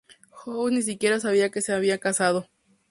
[0.31, 2.47] House ni siquiera sabía que se había casado.